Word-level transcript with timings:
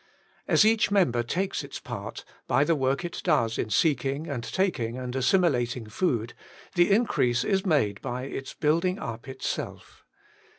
As 0.47 0.65
each 0.65 0.89
member 0.89 1.21
takes 1.21 1.63
its 1.63 1.77
part, 1.79 2.25
by 2.47 2.63
the 2.63 2.73
work 2.73 3.05
it 3.05 3.21
does 3.23 3.59
in 3.59 3.69
seeking 3.69 4.27
and 4.27 4.43
taking 4.43 4.97
and 4.97 5.15
assimilating 5.15 5.85
food, 5.85 6.33
the 6.73 6.89
in 6.91 7.05
crease 7.05 7.43
is 7.43 7.67
made 7.67 8.01
by 8.01 8.23
its 8.23 8.55
building 8.55 8.97
up 8.97 9.27
itself. 9.27 10.03